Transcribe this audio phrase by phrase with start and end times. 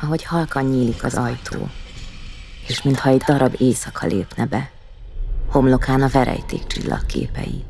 [0.00, 1.68] ahogy halkan nyílik az ajtó,
[2.68, 4.70] és mintha egy darab éjszaka lépne be,
[5.48, 7.64] homlokán a verejték csillagképei.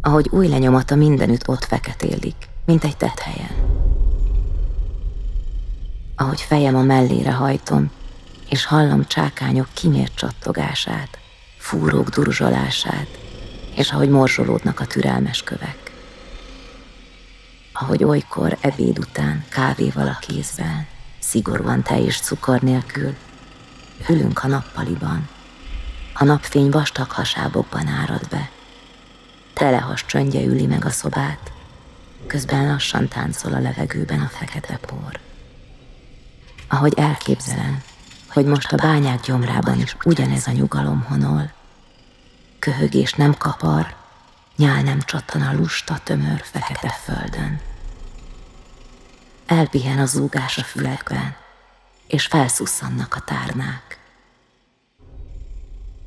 [0.00, 2.36] Ahogy új lenyomata mindenütt ott feketélik,
[2.66, 3.82] mint egy tethelyen.
[6.16, 7.90] Ahogy fejem a mellére hajtom,
[8.50, 11.18] és hallom csákányok kimért csattogását,
[11.58, 13.18] fúrók durzsolását,
[13.76, 15.83] és ahogy morzsolódnak a türelmes kövek.
[17.84, 20.86] Ahogy olykor ebéd után kávéval a kézben,
[21.18, 23.14] szigorúan tej és cukor nélkül,
[24.08, 25.28] ülünk a nappaliban.
[26.14, 28.50] A napfény vastag hasábokban árad be.
[29.54, 31.52] Telehas csöndje üli meg a szobát,
[32.26, 35.20] közben lassan táncol a levegőben a fekete por.
[36.68, 37.82] Ahogy elképzelem,
[38.28, 41.50] hogy most a bányák gyomrában is ugyanez a nyugalom honol.
[42.58, 43.94] Köhögés nem kapar,
[44.56, 47.72] nyál nem csattan a lusta, tömör, fekete földön.
[49.46, 51.36] Elpihen a zúgás a fülekben,
[52.06, 53.98] és felszusszannak a tárnák.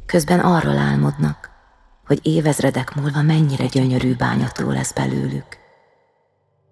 [0.06, 1.50] Közben arról álmodnak,
[2.06, 5.58] hogy évezredek múlva mennyire gyönyörű bányató lesz belőlük,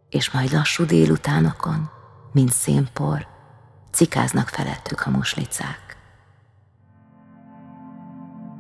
[0.10, 1.90] és majd lassú délutánokon,
[2.32, 3.28] mint szénpor,
[3.92, 5.98] cikáznak felettük a muslicák.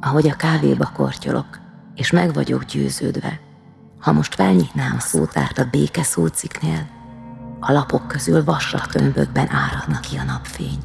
[0.01, 1.59] Ahogy a kávéba kortyolok,
[1.95, 3.39] és meg vagyok győződve,
[3.99, 6.94] ha most felnyitnám a szótárt a béke szóciknél,
[7.67, 10.79] a lapok közül vasak tömbökben áradna ki a napfény,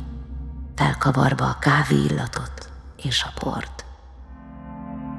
[0.75, 3.85] felkavarva a kávé illatot és a port.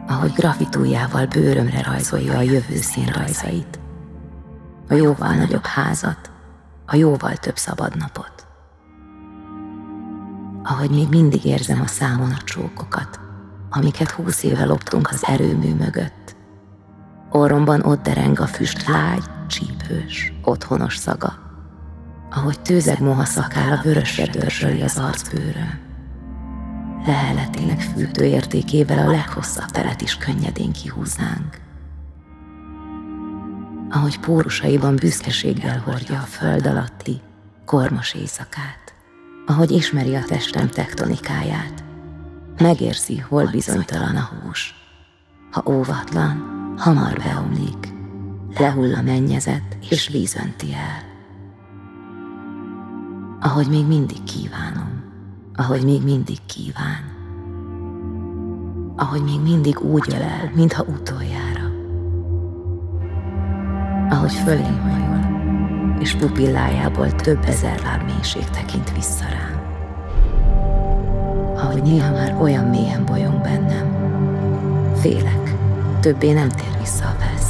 [0.07, 3.79] Ahogy grafitújával bőrömre rajzolja a jövő színrajzait,
[4.89, 6.31] a jóval nagyobb házat,
[6.85, 8.41] a jóval több szabad napot
[10.63, 13.19] ahogy még mindig érzem a számon a csókokat,
[13.69, 16.35] amiket húsz éve loptunk az erőmű mögött.
[17.29, 21.50] Orromban ott dereng a füst lágy, csípős, otthonos szaga,
[22.31, 25.79] ahogy tőzeg moha szakára vörösre dörzsöli az arcbőröm.
[27.05, 31.59] Leheletének fűtő értékével a leghosszabb teret is könnyedén kihúznánk.
[33.89, 37.21] Ahogy pórusaiban büszkeséggel hordja a föld alatti,
[37.65, 38.81] kormos éjszakát
[39.51, 41.83] ahogy ismeri a testem tektonikáját.
[42.57, 44.75] Megérzi, hol bizonytalan a hús.
[45.51, 47.87] Ha óvatlan, hamar beomlik,
[48.57, 51.10] lehull a mennyezet és víz önti el.
[53.43, 55.03] Ahogy még mindig kívánom,
[55.55, 57.03] ahogy még mindig kíván.
[58.95, 61.71] Ahogy még mindig úgy ölel, mintha utoljára.
[64.09, 65.19] Ahogy fölém hajol,
[65.99, 69.61] és pupillájából több ezer láb mélység tekint vissza rám.
[71.55, 73.87] Ahogy néha már olyan mélyen bolyong bennem,
[74.95, 75.55] félek,
[75.99, 77.40] többé nem tér vissza a fel.